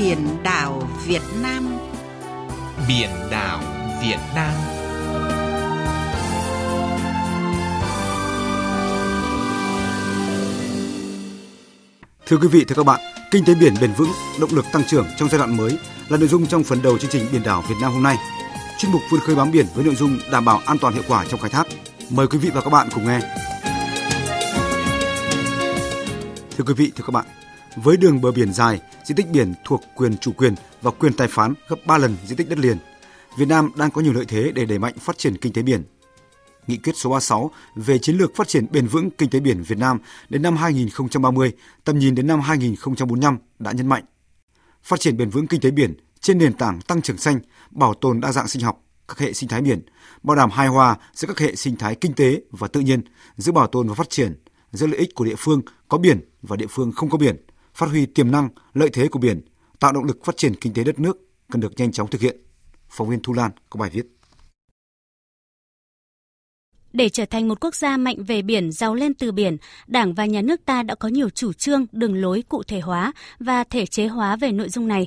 [0.00, 1.78] Biển đảo Việt Nam
[2.88, 3.60] Biển đảo
[4.02, 4.52] Việt Nam
[12.26, 13.00] Thưa quý vị, thưa các bạn,
[13.30, 14.08] kinh tế biển bền vững,
[14.40, 15.78] động lực tăng trưởng trong giai đoạn mới
[16.08, 18.16] là nội dung trong phần đầu chương trình Biển đảo Việt Nam hôm nay.
[18.78, 21.24] Chuyên mục vươn khơi bám biển với nội dung đảm bảo an toàn hiệu quả
[21.28, 21.66] trong khai thác.
[22.10, 23.20] Mời quý vị và các bạn cùng nghe.
[26.56, 27.24] Thưa quý vị, thưa các bạn,
[27.76, 31.28] với đường bờ biển dài, diện tích biển thuộc quyền chủ quyền và quyền tài
[31.28, 32.78] phán gấp 3 lần diện tích đất liền,
[33.36, 35.82] Việt Nam đang có nhiều lợi thế để đẩy mạnh phát triển kinh tế biển.
[36.66, 39.78] Nghị quyết số 36 về chiến lược phát triển bền vững kinh tế biển Việt
[39.78, 39.98] Nam
[40.28, 41.52] đến năm 2030,
[41.84, 44.04] tầm nhìn đến năm 2045 đã nhấn mạnh.
[44.82, 47.40] Phát triển bền vững kinh tế biển trên nền tảng tăng trưởng xanh,
[47.70, 49.82] bảo tồn đa dạng sinh học, các hệ sinh thái biển,
[50.22, 53.02] bảo đảm hài hòa giữa các hệ sinh thái kinh tế và tự nhiên,
[53.36, 56.56] giữa bảo tồn và phát triển, giữa lợi ích của địa phương có biển và
[56.56, 57.36] địa phương không có biển,
[57.80, 59.40] phát huy tiềm năng, lợi thế của biển,
[59.78, 61.16] tạo động lực phát triển kinh tế đất nước
[61.52, 62.36] cần được nhanh chóng thực hiện.
[62.88, 64.06] Phóng viên Thu Lan có bài viết.
[66.92, 70.24] Để trở thành một quốc gia mạnh về biển, giàu lên từ biển, Đảng và
[70.24, 73.86] Nhà nước ta đã có nhiều chủ trương, đường lối cụ thể hóa và thể
[73.86, 75.06] chế hóa về nội dung này.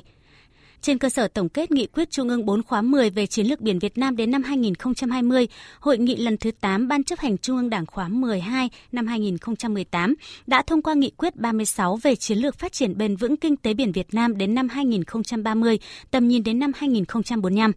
[0.84, 3.60] Trên cơ sở tổng kết nghị quyết Trung ương 4 khóa 10 về chiến lược
[3.60, 5.48] biển Việt Nam đến năm 2020,
[5.80, 10.14] hội nghị lần thứ 8 Ban chấp hành Trung ương Đảng khóa 12 năm 2018
[10.46, 13.74] đã thông qua nghị quyết 36 về chiến lược phát triển bền vững kinh tế
[13.74, 15.78] biển Việt Nam đến năm 2030,
[16.10, 17.72] tầm nhìn đến năm 2045.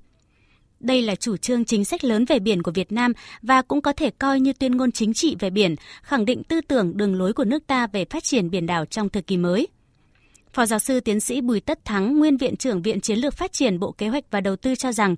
[0.79, 3.93] Đây là chủ trương chính sách lớn về biển của Việt Nam và cũng có
[3.93, 7.33] thể coi như tuyên ngôn chính trị về biển, khẳng định tư tưởng đường lối
[7.33, 9.67] của nước ta về phát triển biển đảo trong thời kỳ mới.
[10.57, 13.53] Phó giáo sư tiến sĩ Bùi Tất Thắng, nguyên viện trưởng Viện Chiến lược Phát
[13.53, 15.15] triển Bộ Kế hoạch và Đầu tư cho rằng,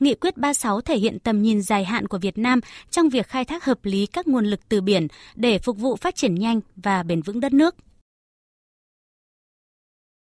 [0.00, 3.44] Nghị quyết 36 thể hiện tầm nhìn dài hạn của Việt Nam trong việc khai
[3.44, 7.02] thác hợp lý các nguồn lực từ biển để phục vụ phát triển nhanh và
[7.02, 7.74] bền vững đất nước.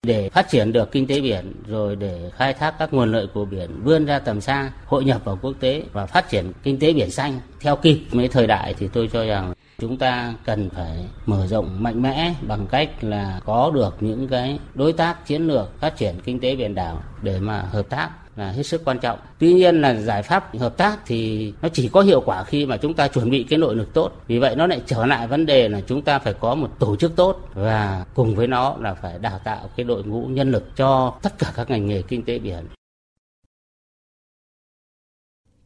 [0.03, 3.45] Để phát triển được kinh tế biển rồi để khai thác các nguồn lợi của
[3.45, 6.93] biển vươn ra tầm xa, hội nhập vào quốc tế và phát triển kinh tế
[6.93, 11.05] biển xanh theo kịp với thời đại thì tôi cho rằng chúng ta cần phải
[11.25, 15.79] mở rộng mạnh mẽ bằng cách là có được những cái đối tác chiến lược
[15.79, 19.19] phát triển kinh tế biển đảo để mà hợp tác là hết sức quan trọng.
[19.39, 22.77] Tuy nhiên là giải pháp hợp tác thì nó chỉ có hiệu quả khi mà
[22.77, 24.11] chúng ta chuẩn bị cái nội lực tốt.
[24.27, 26.95] Vì vậy nó lại trở lại vấn đề là chúng ta phải có một tổ
[26.95, 30.75] chức tốt và cùng với nó là phải đào tạo cái đội ngũ nhân lực
[30.75, 32.65] cho tất cả các ngành nghề kinh tế biển.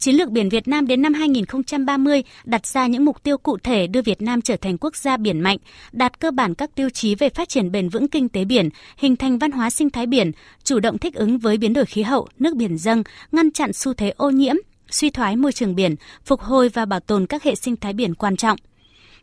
[0.04, 3.88] Chiến lược biển Việt Nam đến năm 2030 đặt ra những mục tiêu cụ thể
[3.88, 5.58] đưa Việt Nam trở thành quốc gia biển mạnh,
[5.92, 9.16] đạt cơ bản các tiêu chí về phát triển bền vững kinh tế biển, hình
[9.16, 10.32] thành văn hóa sinh thái biển,
[10.64, 13.94] chủ động thích ứng với biến đổi khí hậu, nước biển dâng, ngăn chặn xu
[13.94, 14.56] thế ô nhiễm,
[14.90, 18.16] suy thoái môi trường biển, phục hồi và bảo tồn các hệ sinh thái biển
[18.16, 18.58] quan trọng.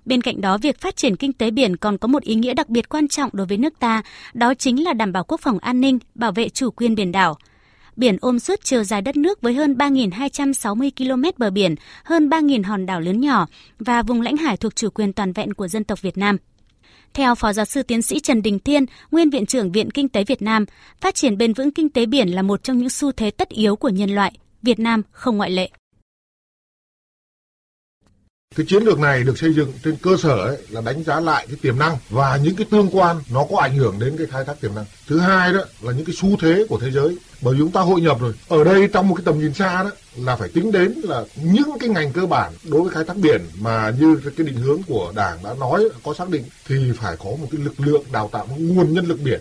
[0.05, 2.69] Bên cạnh đó, việc phát triển kinh tế biển còn có một ý nghĩa đặc
[2.69, 4.03] biệt quan trọng đối với nước ta,
[4.35, 7.39] đó chính là đảm bảo quốc phòng an ninh, bảo vệ chủ quyền biển đảo–
[8.00, 11.75] Biển ôm suốt chiều dài đất nước với hơn 3.260 km bờ biển,
[12.05, 13.47] hơn 3.000 hòn đảo lớn nhỏ
[13.78, 16.37] và vùng lãnh hải thuộc chủ quyền toàn vẹn của dân tộc Việt Nam.
[17.15, 20.25] Theo Phó Giáo sư Tiến sĩ Trần Đình Thiên, Nguyên Viện trưởng Viện Kinh tế
[20.25, 20.65] Việt Nam,
[21.00, 23.77] phát triển bền vững kinh tế biển là một trong những xu thế tất yếu
[23.77, 24.32] của nhân loại.
[24.62, 25.71] Việt Nam không ngoại lệ.
[28.56, 31.47] Cái chiến lược này được xây dựng trên cơ sở ấy là đánh giá lại
[31.47, 34.44] cái tiềm năng và những cái tương quan nó có ảnh hưởng đến cái khai
[34.44, 34.84] thác tiềm năng.
[35.09, 37.81] Thứ hai đó là những cái xu thế của thế giới bởi vì chúng ta
[37.81, 38.33] hội nhập rồi.
[38.49, 41.71] Ở đây trong một cái tầm nhìn xa đó là phải tính đến là những
[41.81, 45.12] cái ngành cơ bản đối với khai thác biển mà như cái định hướng của
[45.17, 48.47] Đảng đã nói, có xác định thì phải có một cái lực lượng đào tạo,
[48.47, 49.41] một nguồn nhân lực biển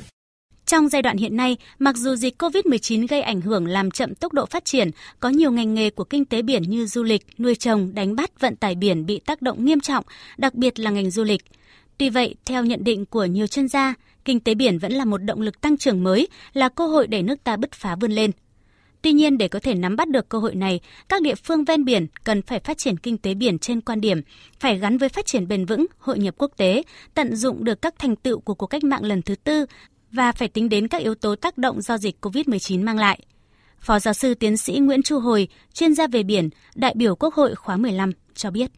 [0.69, 4.34] trong giai đoạn hiện nay, mặc dù dịch COVID-19 gây ảnh hưởng làm chậm tốc
[4.34, 7.56] độ phát triển, có nhiều ngành nghề của kinh tế biển như du lịch, nuôi
[7.56, 10.03] trồng, đánh bắt, vận tải biển bị tác động nghiêm trọng,
[10.38, 11.41] đặc biệt là ngành du lịch.
[11.97, 13.94] Tuy vậy, theo nhận định của nhiều chuyên gia,
[14.25, 17.22] kinh tế biển vẫn là một động lực tăng trưởng mới, là cơ hội để
[17.22, 18.31] nước ta bứt phá vươn lên.
[19.02, 20.79] Tuy nhiên, để có thể nắm bắt được cơ hội này,
[21.09, 24.22] các địa phương ven biển cần phải phát triển kinh tế biển trên quan điểm,
[24.59, 26.84] phải gắn với phát triển bền vững, hội nhập quốc tế,
[27.14, 29.66] tận dụng được các thành tựu của cuộc cách mạng lần thứ tư
[30.11, 33.20] và phải tính đến các yếu tố tác động do dịch COVID-19 mang lại.
[33.79, 37.34] Phó giáo sư tiến sĩ Nguyễn Chu Hồi, chuyên gia về biển, đại biểu Quốc
[37.34, 38.72] hội khóa 15 cho biết.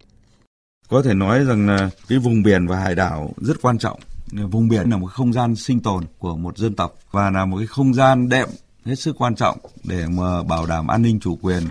[0.90, 4.00] Có thể nói rằng là cái vùng biển và hải đảo rất quan trọng.
[4.32, 7.58] Vùng biển là một không gian sinh tồn của một dân tộc và là một
[7.58, 8.50] cái không gian đệm
[8.86, 11.64] hết sức quan trọng để mà bảo đảm an ninh chủ quyền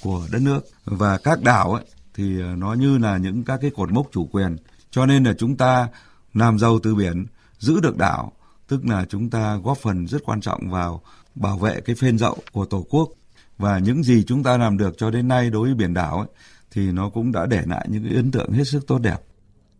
[0.00, 2.24] của đất nước và các đảo ấy, thì
[2.56, 4.56] nó như là những các cái cột mốc chủ quyền
[4.90, 5.88] cho nên là chúng ta
[6.34, 7.26] làm giàu từ biển
[7.58, 8.32] giữ được đảo
[8.72, 11.02] tức là chúng ta góp phần rất quan trọng vào
[11.34, 13.08] bảo vệ cái phên dậu của Tổ quốc
[13.58, 16.26] và những gì chúng ta làm được cho đến nay đối với biển đảo ấy,
[16.70, 19.16] thì nó cũng đã để lại những cái ấn tượng hết sức tốt đẹp.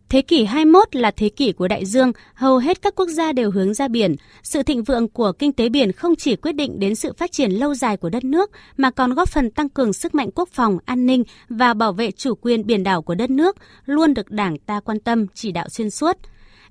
[0.09, 3.51] Thế kỷ 21 là thế kỷ của đại dương, hầu hết các quốc gia đều
[3.51, 4.15] hướng ra biển.
[4.43, 7.51] Sự thịnh vượng của kinh tế biển không chỉ quyết định đến sự phát triển
[7.51, 10.77] lâu dài của đất nước, mà còn góp phần tăng cường sức mạnh quốc phòng,
[10.85, 14.57] an ninh và bảo vệ chủ quyền biển đảo của đất nước, luôn được Đảng
[14.59, 16.17] ta quan tâm, chỉ đạo xuyên suốt.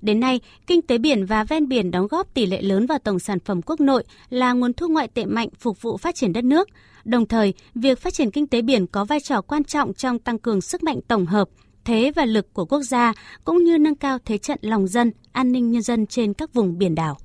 [0.03, 3.19] Đến nay, kinh tế biển và ven biển đóng góp tỷ lệ lớn vào tổng
[3.19, 6.43] sản phẩm quốc nội là nguồn thu ngoại tệ mạnh phục vụ phát triển đất
[6.43, 6.69] nước.
[7.05, 10.39] Đồng thời, việc phát triển kinh tế biển có vai trò quan trọng trong tăng
[10.39, 11.49] cường sức mạnh tổng hợp,
[11.85, 13.13] thế và lực của quốc gia
[13.43, 16.77] cũng như nâng cao thế trận lòng dân, an ninh nhân dân trên các vùng
[16.77, 17.17] biển đảo.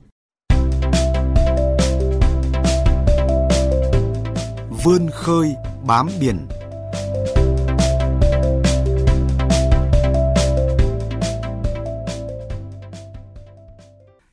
[4.84, 5.54] Vươn khơi
[5.86, 6.36] bám biển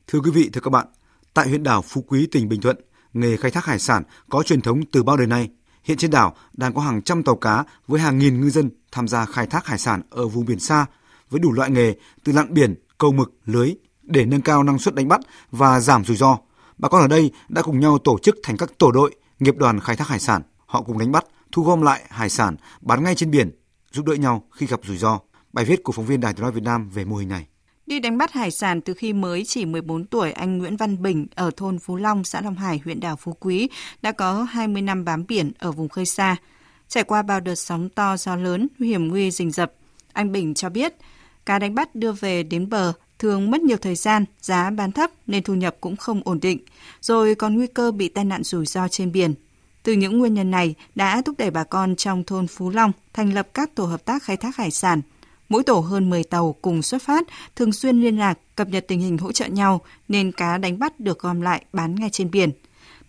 [0.08, 0.86] Thưa quý vị, thưa các bạn,
[1.34, 2.76] tại huyện đảo Phú Quý, tỉnh Bình Thuận,
[3.12, 5.50] nghề khai thác hải sản có truyền thống từ bao đời nay.
[5.84, 9.08] Hiện trên đảo đang có hàng trăm tàu cá với hàng nghìn ngư dân tham
[9.08, 10.86] gia khai thác hải sản ở vùng biển xa
[11.30, 11.94] với đủ loại nghề
[12.24, 15.20] từ lặn biển, câu mực, lưới để nâng cao năng suất đánh bắt
[15.50, 16.38] và giảm rủi ro.
[16.78, 19.80] Bà con ở đây đã cùng nhau tổ chức thành các tổ đội, nghiệp đoàn
[19.80, 20.42] khai thác hải sản.
[20.66, 23.50] Họ cùng đánh bắt, thu gom lại hải sản, bán ngay trên biển,
[23.92, 25.18] giúp đỡ nhau khi gặp rủi ro.
[25.52, 27.46] Bài viết của phóng viên Đài Tiếng nói Việt Nam về mô hình này.
[27.86, 31.26] Đi đánh bắt hải sản từ khi mới chỉ 14 tuổi, anh Nguyễn Văn Bình
[31.34, 33.68] ở thôn Phú Long, xã Long Hải, huyện đảo Phú Quý
[34.02, 36.36] đã có 20 năm bám biển ở vùng khơi xa.
[36.88, 39.72] Trải qua bao đợt sóng to gió lớn, hiểm nguy rình rập,
[40.12, 40.94] anh Bình cho biết
[41.46, 45.10] cá đánh bắt đưa về đến bờ thường mất nhiều thời gian, giá bán thấp
[45.26, 46.58] nên thu nhập cũng không ổn định,
[47.00, 49.34] rồi còn nguy cơ bị tai nạn rủi ro trên biển.
[49.82, 53.34] Từ những nguyên nhân này đã thúc đẩy bà con trong thôn Phú Long thành
[53.34, 55.00] lập các tổ hợp tác khai thác hải sản–
[55.48, 57.24] Mỗi tổ hơn 10 tàu cùng xuất phát,
[57.56, 61.00] thường xuyên liên lạc, cập nhật tình hình hỗ trợ nhau, nên cá đánh bắt
[61.00, 62.50] được gom lại bán ngay trên biển.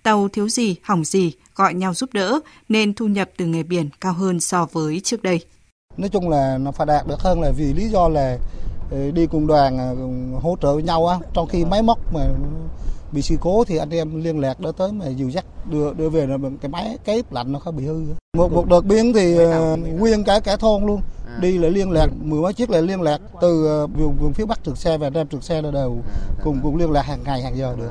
[0.03, 2.39] Tàu thiếu gì, hỏng gì, gọi nhau giúp đỡ,
[2.69, 5.39] nên thu nhập từ nghề biển cao hơn so với trước đây.
[5.97, 8.37] Nói chung là nó phải đạt được hơn là vì lý do là
[8.91, 9.95] ờ, đi cùng đoàn ờ,
[10.41, 12.27] hỗ trợ với nhau á, trong khi máy móc mà
[13.11, 16.09] bị sự cố thì anh em liên lạc đó tới mà dìu dắt đưa đưa
[16.09, 18.05] về là cái máy cái lạnh nó không bị hư
[18.37, 21.01] một một đợt biến thì uh, nguyên cả cả thôn luôn.
[21.27, 21.37] À.
[21.41, 24.45] đi lại liên lạc mười mấy chiếc lại liên lạc từ uh, vùng vùng phía
[24.45, 25.97] bắc trực xe và nam trực xe là đều.
[26.43, 27.89] Cùng cùng liên lạc hàng ngày hàng giờ được.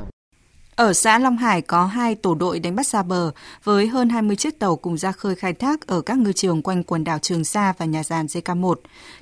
[0.75, 3.31] Ở xã Long Hải có hai tổ đội đánh bắt xa bờ
[3.63, 6.83] với hơn 20 chiếc tàu cùng ra khơi khai thác ở các ngư trường quanh
[6.83, 8.75] quần đảo Trường Sa và nhà giàn JK1.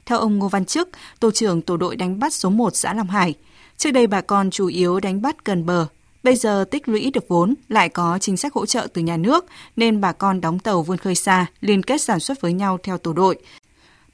[0.05, 0.89] Theo ông Ngô Văn Chức,
[1.19, 3.35] tổ trưởng tổ đội đánh bắt số 1 xã Long Hải,
[3.77, 5.87] Trước đây bà con chủ yếu đánh bắt gần bờ,
[6.25, 9.45] bây giờ tích lũy được vốn, lại có chính sách hỗ trợ từ nhà nước,
[9.75, 12.97] nên bà con đóng tàu vươn khơi xa, liên kết sản xuất với nhau theo
[12.97, 13.37] tổ đội.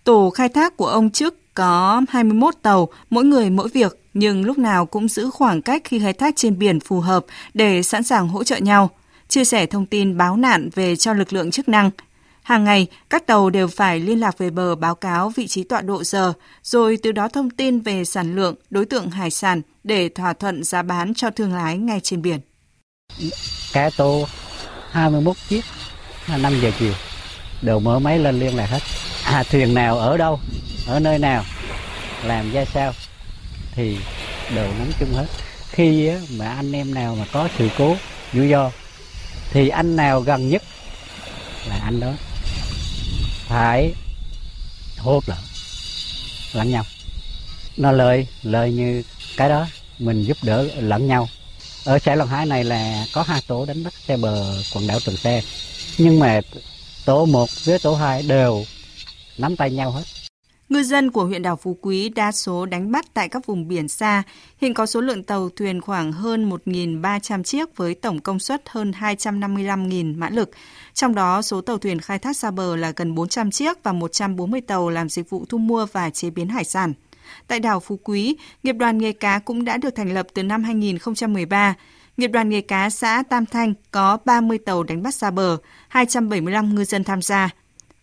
[0.04, 4.58] Tổ khai thác của ông trước có 21 tàu, mỗi người mỗi việc, nhưng lúc
[4.58, 8.28] nào cũng giữ khoảng cách khi khai thác trên biển phù hợp để sẵn sàng
[8.28, 8.90] hỗ trợ nhau,
[9.28, 11.90] chia sẻ thông tin báo nạn về cho lực lượng chức năng,
[12.44, 15.82] Hàng ngày, các tàu đều phải liên lạc về bờ báo cáo vị trí tọa
[15.82, 16.34] độ giờ,
[16.64, 20.64] rồi từ đó thông tin về sản lượng, đối tượng hải sản để thỏa thuận
[20.64, 22.40] giá bán cho thương lái ngay trên biển.
[23.74, 24.28] Cá tô
[24.92, 25.62] 21 chiếc,
[26.42, 26.94] 5 giờ chiều,
[27.62, 28.80] đều mở máy lên liên lạc hết.
[29.26, 30.40] À, thuyền nào ở đâu,
[30.88, 31.44] ở nơi nào,
[32.24, 32.94] làm ra sao,
[33.72, 33.98] thì
[34.56, 35.28] đều nắm chung hết.
[35.70, 37.96] Khi mà anh em nào mà có sự cố,
[38.34, 38.72] rủi ro,
[39.52, 40.62] thì anh nào gần nhất
[41.70, 42.12] là anh đó
[43.52, 43.94] phải
[44.98, 45.38] hốt lẫn
[46.54, 46.84] lẫn nhau.
[47.78, 49.04] Nó lợi lợi như
[49.38, 49.68] cái đó,
[50.00, 51.30] mình giúp đỡ lẫn nhau.
[51.86, 55.00] Ở xã Long Hải này là có hai tổ đánh bắt xe bờ quần đảo
[55.00, 55.42] Trường Sa.
[55.98, 56.42] Nhưng mà
[57.06, 58.66] tổ một với tổ hai đều
[59.38, 60.04] nắm tay nhau hết.
[60.72, 63.88] Ngư dân của huyện đảo Phú Quý đa số đánh bắt tại các vùng biển
[63.88, 64.24] xa.
[64.58, 68.92] Hiện có số lượng tàu thuyền khoảng hơn 1.300 chiếc với tổng công suất hơn
[69.00, 70.52] 255.000 mã lực.
[70.94, 74.62] Trong đó, số tàu thuyền khai thác xa bờ là gần 400 chiếc và 140
[74.62, 76.94] tàu làm dịch vụ thu mua và chế biến hải sản.
[77.48, 80.64] Tại đảo Phú Quý, nghiệp đoàn nghề cá cũng đã được thành lập từ năm
[80.64, 81.76] 2013.
[82.18, 86.76] Nghiệp đoàn nghề cá xã Tam Thanh có 30 tàu đánh bắt xa bờ, 275
[86.76, 87.50] ngư dân tham gia.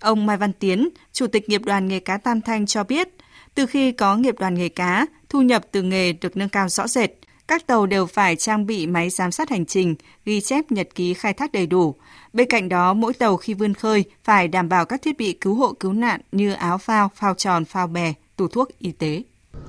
[0.01, 3.09] Ông Mai Văn Tiến, Chủ tịch nghiệp đoàn nghề cá Tam Thanh cho biết,
[3.55, 6.87] từ khi có nghiệp đoàn nghề cá, thu nhập từ nghề được nâng cao rõ
[6.87, 7.11] rệt.
[7.49, 11.15] Các tàu đều phải trang bị máy giám sát hành trình, ghi chép nhật ký
[11.15, 11.95] khai thác đầy đủ.
[12.33, 15.55] Bên cạnh đó, mỗi tàu khi vươn khơi phải đảm bảo các thiết bị cứu
[15.55, 19.23] hộ cứu nạn như áo phao, phao tròn, phao bè, tủ thuốc y tế.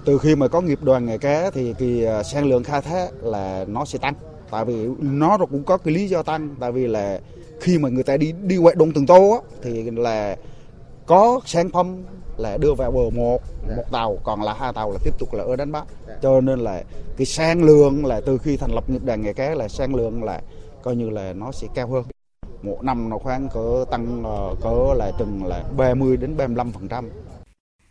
[0.05, 3.07] Từ khi mà có nghiệp đoàn nghề cá thì cái à, sản lượng khai thác
[3.21, 4.13] là nó sẽ tăng.
[4.51, 7.19] Tại vì nó cũng có cái lý do tăng, tại vì là
[7.61, 10.35] khi mà người ta đi đi hoạt động từng tô á, thì là
[11.05, 12.03] có sản phẩm
[12.37, 13.41] là đưa vào bờ một
[13.75, 15.83] một tàu còn là hai tàu là tiếp tục là ở đánh bắt.
[16.21, 16.83] Cho nên là
[17.17, 20.23] cái sản lượng là từ khi thành lập nghiệp đoàn nghề cá là sản lượng
[20.23, 20.41] là
[20.83, 22.03] coi như là nó sẽ cao hơn.
[22.63, 26.87] Một năm nó khoảng cỡ tăng ờ, cỡ là chừng là 30 đến 35 phần
[26.87, 27.09] trăm.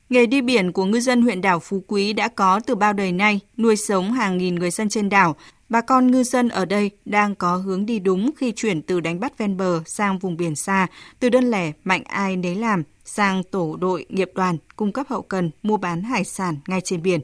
[0.08, 3.12] Nghề đi biển của ngư dân huyện đảo Phú Quý đã có từ bao đời
[3.12, 5.36] nay, nuôi sống hàng nghìn người dân trên đảo.
[5.68, 9.20] Bà con ngư dân ở đây đang có hướng đi đúng khi chuyển từ đánh
[9.20, 10.86] bắt ven bờ sang vùng biển xa,
[11.20, 15.22] từ đơn lẻ mạnh ai nấy làm sang tổ đội nghiệp đoàn cung cấp hậu
[15.22, 17.20] cần mua bán hải sản ngay trên biển.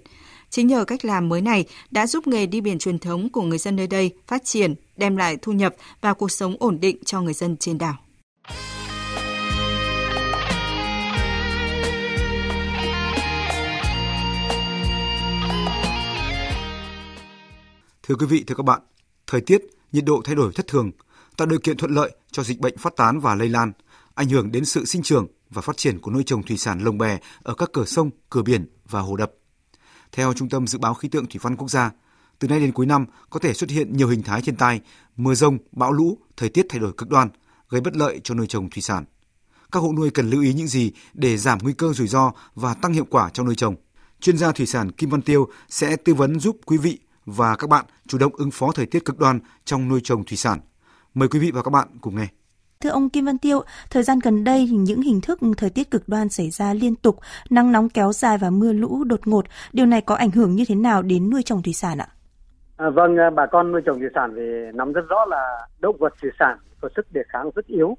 [0.50, 3.58] Chính nhờ cách làm mới này đã giúp nghề đi biển truyền thống của người
[3.58, 7.20] dân nơi đây phát triển, đem lại thu nhập và cuộc sống ổn định cho
[7.20, 7.96] người dân trên đảo.
[18.06, 18.80] Thưa quý vị, thưa các bạn,
[19.26, 20.90] thời tiết, nhiệt độ thay đổi thất thường,
[21.36, 23.72] tạo điều kiện thuận lợi cho dịch bệnh phát tán và lây lan,
[24.14, 26.98] ảnh hưởng đến sự sinh trưởng và phát triển của nuôi trồng thủy sản lồng
[26.98, 29.32] bè ở các cửa sông, cửa biển và hồ đập.
[30.12, 31.90] Theo Trung tâm Dự báo Khí tượng Thủy văn Quốc gia,
[32.38, 34.80] từ nay đến cuối năm có thể xuất hiện nhiều hình thái thiên tai,
[35.16, 37.28] mưa rông, bão lũ, thời tiết thay đổi cực đoan,
[37.68, 39.04] gây bất lợi cho nuôi trồng thủy sản.
[39.72, 42.74] Các hộ nuôi cần lưu ý những gì để giảm nguy cơ rủi ro và
[42.74, 43.74] tăng hiệu quả trong nuôi trồng.
[44.20, 47.70] Chuyên gia thủy sản Kim Văn Tiêu sẽ tư vấn giúp quý vị và các
[47.70, 50.58] bạn chủ động ứng phó thời tiết cực đoan trong nuôi trồng thủy sản.
[51.14, 52.26] Mời quý vị và các bạn cùng nghe.
[52.80, 56.08] Thưa ông Kim Văn Tiêu, thời gian gần đây những hình thức thời tiết cực
[56.08, 57.18] đoan xảy ra liên tục,
[57.50, 59.44] nắng nóng kéo dài và mưa lũ đột ngột.
[59.72, 62.08] Điều này có ảnh hưởng như thế nào đến nuôi trồng thủy sản ạ?
[62.76, 64.42] À, vâng, à, bà con nuôi trồng thủy sản thì
[64.74, 67.96] nắm rất rõ là động vật thủy sản có sức đề kháng rất yếu,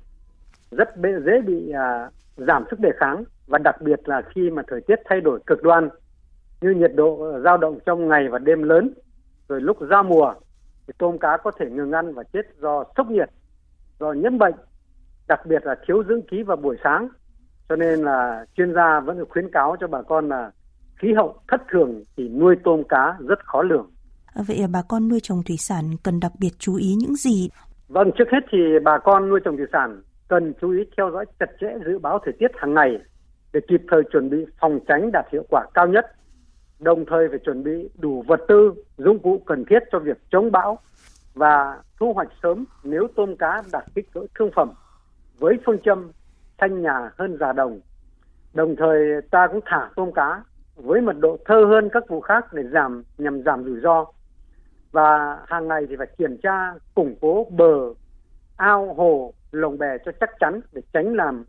[0.72, 0.90] rất
[1.26, 4.96] dễ bị à, giảm sức đề kháng và đặc biệt là khi mà thời tiết
[5.10, 5.90] thay đổi cực đoan
[6.62, 8.94] như nhiệt độ dao động trong ngày và đêm lớn
[9.50, 10.34] rồi lúc ra mùa
[10.88, 13.30] thì tôm cá có thể ngừng ăn và chết do sốc nhiệt
[14.00, 14.56] do nhiễm bệnh
[15.28, 17.10] đặc biệt là thiếu dưỡng khí vào buổi sáng
[17.70, 20.52] cho nên là chuyên gia vẫn được khuyến cáo cho bà con là
[20.96, 23.90] khí hậu thất thường thì nuôi tôm cá rất khó lường.
[24.26, 27.50] À, vậy bà con nuôi trồng thủy sản cần đặc biệt chú ý những gì?
[27.88, 31.26] Vâng, trước hết thì bà con nuôi trồng thủy sản cần chú ý theo dõi
[31.40, 32.98] chặt chẽ dự báo thời tiết hàng ngày
[33.54, 36.06] để kịp thời chuẩn bị phòng tránh đạt hiệu quả cao nhất.
[36.86, 40.52] Đồng thời phải chuẩn bị đủ vật tư, dụng cụ cần thiết cho việc chống
[40.52, 40.80] bão
[41.34, 44.72] và thu hoạch sớm nếu tôm cá đạt kích cỡ thương phẩm
[45.40, 46.12] với phương châm
[46.58, 47.80] thanh nhà hơn già đồng.
[48.54, 50.44] Đồng thời ta cũng thả tôm cá
[50.76, 54.06] với mật độ thơ hơn các vụ khác để giảm nhằm giảm rủi ro.
[54.92, 57.94] Và hàng ngày thì phải kiểm tra củng cố bờ,
[58.58, 61.44] ao, hồ, lồng bè cho chắc chắn để tránh làm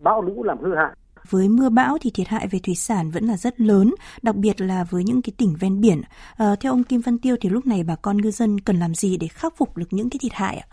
[0.00, 0.92] bão lũ làm hư hại.
[1.30, 4.60] Với mưa bão thì thiệt hại về thủy sản vẫn là rất lớn, đặc biệt
[4.60, 6.00] là với những cái tỉnh ven biển.
[6.36, 8.94] À, theo ông Kim Văn Tiêu thì lúc này bà con ngư dân cần làm
[8.94, 10.66] gì để khắc phục được những cái thiệt hại ạ?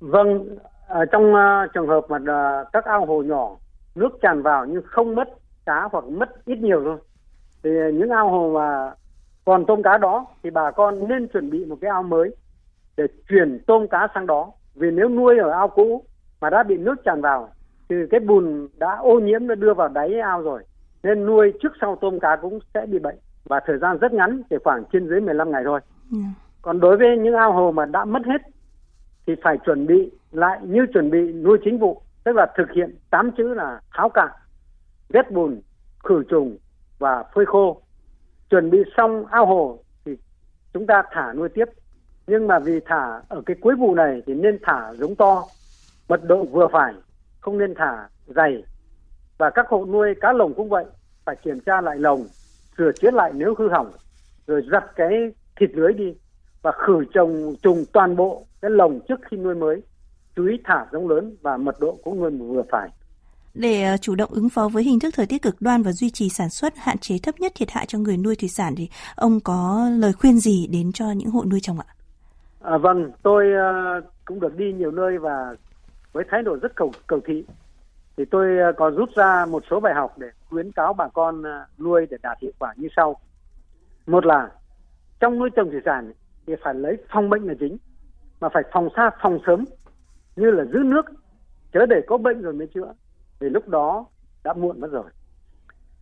[0.00, 0.56] Vâng,
[0.88, 3.56] ở trong uh, trường hợp mà uh, các ao hồ nhỏ
[3.94, 5.28] nước tràn vào nhưng không mất
[5.66, 6.98] cá hoặc mất ít nhiều thôi
[7.62, 8.92] thì những ao hồ mà
[9.44, 12.36] còn tôm cá đó thì bà con nên chuẩn bị một cái ao mới
[12.96, 16.04] để chuyển tôm cá sang đó vì nếu nuôi ở ao cũ
[16.40, 17.48] mà đã bị nước tràn vào
[17.88, 20.62] thì cái bùn đã ô nhiễm nó đưa vào đáy ao rồi
[21.02, 24.42] nên nuôi trước sau tôm cá cũng sẽ bị bệnh và thời gian rất ngắn
[24.50, 25.80] chỉ khoảng trên dưới 15 ngày thôi.
[26.12, 26.24] Yeah.
[26.24, 26.28] Ừ.
[26.62, 28.42] Còn đối với những ao hồ mà đã mất hết
[29.26, 32.96] thì phải chuẩn bị lại như chuẩn bị nuôi chính vụ tức là thực hiện
[33.10, 34.28] tám chữ là tháo cạn
[35.08, 35.60] ghét bùn
[36.04, 36.56] khử trùng
[36.98, 37.80] và phơi khô
[38.50, 40.16] chuẩn bị xong ao hồ thì
[40.72, 41.64] chúng ta thả nuôi tiếp
[42.26, 45.44] nhưng mà vì thả ở cái cuối vụ này thì nên thả giống to
[46.08, 46.94] mật độ vừa phải
[47.44, 48.64] không nên thả dày
[49.38, 50.84] và các hộ nuôi cá lồng cũng vậy
[51.24, 52.26] phải kiểm tra lại lồng
[52.78, 53.92] sửa chữa lại nếu hư hỏng
[54.46, 55.10] rồi giặt cái
[55.60, 56.14] thịt lưới đi
[56.62, 59.82] và khử trùng trùng toàn bộ cái lồng trước khi nuôi mới.
[60.36, 62.88] Chú ý thả giống lớn và mật độ cũng nuôi vừa phải.
[63.54, 66.10] Để ờ, chủ động ứng phó với hình thức thời tiết cực đoan và duy
[66.10, 68.88] trì sản xuất hạn chế thấp nhất thiệt hại cho người nuôi thủy sản thì
[69.16, 71.86] ông có lời khuyên gì đến cho những hộ nuôi trồng ạ?
[72.60, 75.54] À, vâng, tôi uh, cũng được đi nhiều nơi và
[76.14, 77.44] với thái độ rất cầu cầu thị.
[78.16, 81.42] Thì tôi còn có rút ra một số bài học để khuyến cáo bà con
[81.42, 83.16] ờ, nuôi để đạt hiệu quả như sau.
[84.06, 84.50] Một là,
[85.20, 86.12] trong nuôi trồng thủy sản
[86.46, 87.76] thì phải lấy phòng bệnh là chính,
[88.40, 89.64] mà phải phòng xa phòng sớm,
[90.36, 91.06] như là giữ nước,
[91.72, 92.92] chớ để có bệnh rồi mới chữa,
[93.40, 94.06] thì lúc đó
[94.44, 95.10] đã muộn mất rồi.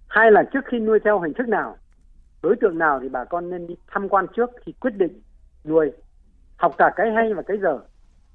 [0.09, 1.77] Hai là trước khi nuôi theo hình thức nào,
[2.43, 5.21] đối tượng nào thì bà con nên đi tham quan trước khi quyết định
[5.65, 5.93] nuôi.
[6.57, 7.79] Học cả cái hay và cái dở,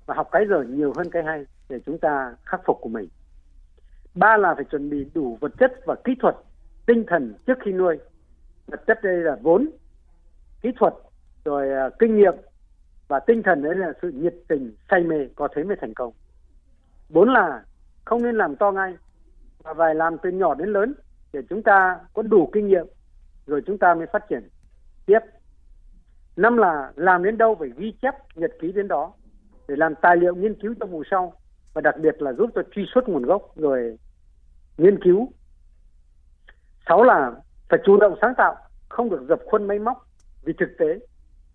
[0.06, 3.10] và học cái dở nhiều hơn cái hay để chúng ta khắc phục của mình.
[4.16, 6.36] Ba là phải chuẩn bị đủ vật chất và kỹ thuật,
[6.86, 7.98] tinh thần trước khi nuôi.
[8.68, 9.70] Vật chất đây là vốn,
[10.62, 10.94] kỹ thuật,
[11.46, 12.34] rồi à, kinh nghiệm,
[13.08, 16.14] và tinh thần đấy là sự nhiệt tình, say mê, có thế mới thành công.
[17.10, 17.64] Bốn là
[18.06, 18.98] không nên làm to ngay,
[19.64, 20.94] mà phải làm từ nhỏ đến lớn
[21.34, 22.86] để chúng ta có đủ kinh nghiệm,
[23.48, 24.50] rồi chúng ta mới phát triển.
[25.06, 25.20] Tiếp.
[26.36, 29.14] Năm là làm đến đâu phải ghi chép nhật ký đến đó,
[29.68, 31.34] để làm tài liệu nghiên cứu cho vụ sau
[31.74, 33.98] và đặc biệt là giúp cho truy xuất nguồn gốc rồi
[34.78, 35.32] nghiên cứu.
[36.88, 37.32] Sáu là
[37.70, 38.56] phải chủ động sáng tạo,
[38.90, 40.08] không được dập khuôn máy móc
[40.44, 41.00] vì thực tế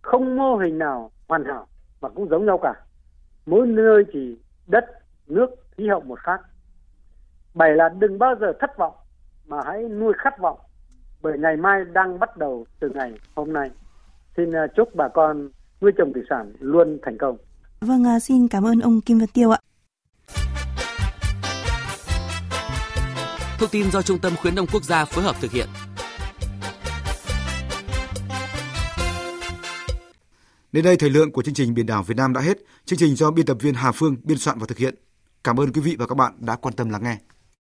[0.02, 1.66] không mô hình nào hoàn hảo
[2.00, 2.75] mà cũng giống nhau cả.
[3.47, 4.85] Mỗi nơi thì đất,
[5.26, 6.40] nước, khí hậu một khác.
[7.54, 8.95] Bảy là đừng bao giờ thất vọng
[9.47, 10.59] mà hãy nuôi khát vọng,
[11.23, 13.71] bởi ngày mai đang bắt đầu từ ngày hôm nay.
[14.37, 15.49] Xin à, chúc bà con
[15.81, 17.37] nuôi trồng thủy sản luôn thành công.
[17.81, 19.59] Vâng à, xin cảm ơn ông Kim Văn Tiêu ạ.
[23.62, 25.69] Thông tin do Trung tâm Khuyến nông Quốc gia phối hợp thực hiện.
[30.73, 32.59] Đến đây thời lượng của chương trình Biển đảo Việt Nam đã hết.
[32.85, 34.95] Chương trình do biên tập viên Hà Phương biên soạn và thực hiện.
[35.45, 37.19] Cảm ơn quý vị và các bạn đã quan tâm lắng nghe.